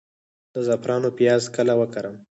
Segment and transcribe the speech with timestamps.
[0.53, 2.15] د زعفرانو پیاز کله وکرم؟